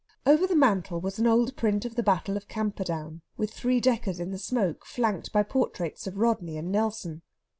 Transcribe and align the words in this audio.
Over 0.25 0.47
the 0.47 0.55
mantel 0.55 0.99
was 0.99 1.19
an 1.19 1.27
old 1.27 1.55
print 1.55 1.85
of 1.85 1.93
the 1.93 2.01
battle 2.01 2.35
of 2.35 2.47
Camperdown, 2.47 3.21
with 3.37 3.53
three 3.53 3.79
deckers 3.79 4.19
in 4.19 4.31
the 4.31 4.39
smoke, 4.39 4.83
flanked 4.83 5.31
by 5.31 5.43
portraits 5.43 6.07
of 6.07 6.17
Rodney 6.17 6.57
and 6.57 6.71
Nelson. 6.71 7.21